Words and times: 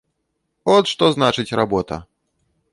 От 0.77 0.89
што 0.93 1.11
значыць 1.17 1.47
работа! 1.63 2.03